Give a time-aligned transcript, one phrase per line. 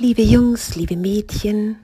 [0.00, 1.76] Liebe Jungs, liebe Mädchen,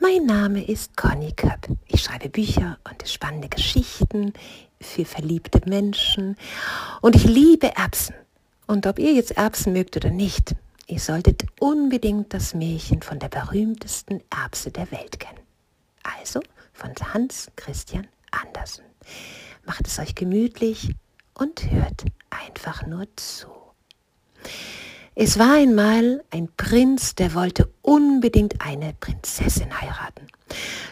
[0.00, 1.68] mein Name ist Conny Köpp.
[1.86, 4.32] Ich schreibe Bücher und spannende Geschichten
[4.80, 6.38] für verliebte Menschen
[7.02, 8.14] und ich liebe Erbsen.
[8.66, 10.54] Und ob ihr jetzt Erbsen mögt oder nicht,
[10.86, 15.42] ihr solltet unbedingt das Märchen von der berühmtesten Erbse der Welt kennen.
[16.02, 16.40] Also
[16.72, 18.84] von Hans Christian Andersen.
[19.66, 20.94] Macht es euch gemütlich
[21.34, 23.48] und hört einfach nur zu.
[25.20, 30.28] Es war einmal ein Prinz, der wollte unbedingt eine Prinzessin heiraten.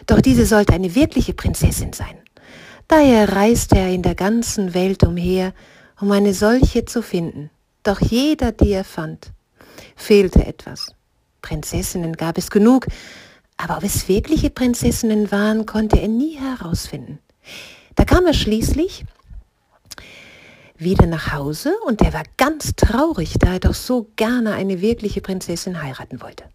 [0.05, 2.17] Doch diese sollte eine wirkliche Prinzessin sein.
[2.89, 5.53] Daher reiste er in der ganzen Welt umher,
[6.01, 7.51] um eine solche zu finden.
[7.83, 9.31] Doch jeder, die er fand,
[9.95, 10.91] fehlte etwas.
[11.41, 12.87] Prinzessinnen gab es genug,
[13.55, 17.19] aber ob es wirkliche Prinzessinnen waren, konnte er nie herausfinden.
[17.95, 19.05] Da kam er schließlich
[20.77, 25.21] wieder nach Hause und er war ganz traurig, da er doch so gerne eine wirkliche
[25.21, 26.45] Prinzessin heiraten wollte.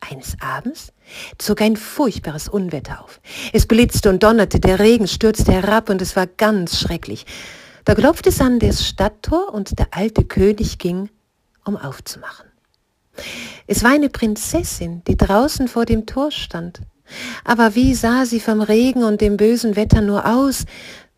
[0.00, 0.92] Eines Abends
[1.38, 3.20] zog ein furchtbares Unwetter auf.
[3.52, 7.26] Es blitzte und donnerte, der Regen stürzte herab und es war ganz schrecklich.
[7.84, 11.08] Da klopfte es an das Stadttor und der alte König ging,
[11.64, 12.46] um aufzumachen.
[13.66, 16.80] Es war eine Prinzessin, die draußen vor dem Tor stand.
[17.44, 20.64] Aber wie sah sie vom Regen und dem bösen Wetter nur aus,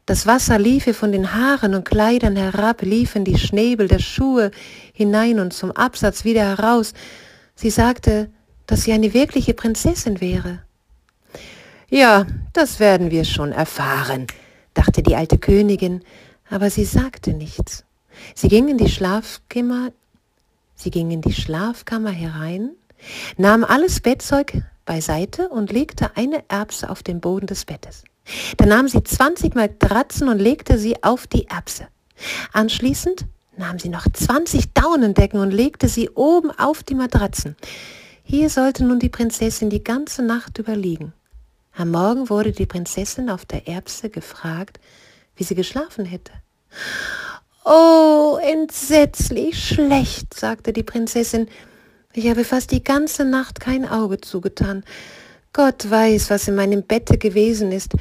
[0.09, 4.53] das Wasser liefe von den Haaren und Kleidern herab, liefen die Schnäbel der Schuhe
[4.95, 6.95] hinein und zum Absatz wieder heraus.
[7.55, 8.31] Sie sagte,
[8.67, 10.63] dass sie eine wirkliche Prinzessin wäre.
[11.91, 14.27] Ja, das werden wir schon erfahren,
[14.73, 16.03] dachte die alte Königin,
[16.49, 17.85] aber sie sagte nichts.
[18.35, 19.93] Sie ging in die Schlafkammer,
[20.75, 22.71] sie ging in die Schlafkammer herein,
[23.37, 28.05] nahm alles Bettzeug beiseite und legte eine Erbse auf den Boden des Bettes.
[28.57, 31.89] Dann nahm sie 20 Matratzen und legte sie auf die Erbse.
[32.53, 33.27] Anschließend
[33.57, 37.57] nahm sie noch 20 Daunendecken und legte sie oben auf die Matratzen.
[38.23, 41.13] Hier sollte nun die Prinzessin die ganze Nacht überliegen.
[41.75, 44.81] Am Morgen wurde die Prinzessin auf der Erbse gefragt,
[45.37, 46.33] wie sie geschlafen hätte.
[47.65, 51.49] Oh, entsetzlich schlecht, sagte die Prinzessin.
[52.13, 54.85] Ich habe fast die ganze Nacht kein Auge zugetan.
[55.53, 57.93] Gott weiß, was in meinem Bette gewesen ist.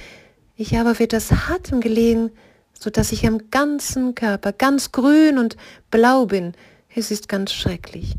[0.56, 2.32] Ich habe auf etwas Hartem gelegen,
[2.74, 5.58] so dass ich am ganzen Körper ganz grün und
[5.90, 6.54] blau bin.
[6.94, 8.16] Es ist ganz schrecklich.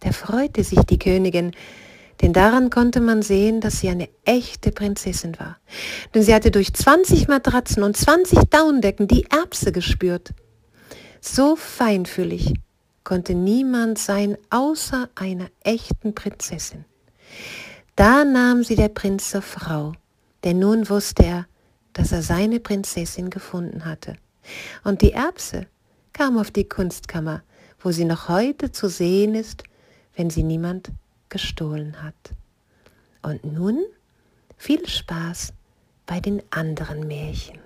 [0.00, 1.52] Da freute sich die Königin,
[2.20, 5.58] denn daran konnte man sehen, dass sie eine echte Prinzessin war.
[6.14, 10.32] Denn sie hatte durch 20 Matratzen und 20 Daunendecken die Erbse gespürt.
[11.20, 12.54] So feinfühlig
[13.04, 16.84] konnte niemand sein außer einer echten Prinzessin.
[17.96, 19.92] Da nahm sie der Prinz zur Frau,
[20.44, 21.46] denn nun wusste er,
[21.92, 24.16] dass er seine Prinzessin gefunden hatte.
[24.82, 25.66] Und die Erbse
[26.14, 27.42] kam auf die Kunstkammer,
[27.80, 29.64] wo sie noch heute zu sehen ist,
[30.16, 30.90] wenn sie niemand
[31.28, 32.14] gestohlen hat.
[33.22, 33.84] Und nun
[34.56, 35.52] viel Spaß
[36.06, 37.58] bei den anderen Märchen.